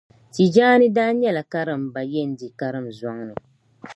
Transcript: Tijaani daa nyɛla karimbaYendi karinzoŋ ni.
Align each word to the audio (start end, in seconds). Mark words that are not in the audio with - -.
Tijaani 0.33 0.87
daa 0.95 1.11
nyɛla 1.19 1.41
karimbaYendi 1.51 2.45
karinzoŋ 2.59 3.17
ni. 3.27 3.35